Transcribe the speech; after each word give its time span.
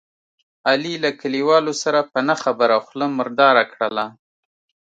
علي 0.69 0.93
له 1.03 1.09
کلیوالو 1.21 1.73
سره 1.83 1.99
په 2.11 2.19
نه 2.27 2.35
خبره 2.43 2.75
خوله 2.85 3.07
مرداره 3.19 3.63
کړله. 3.73 4.05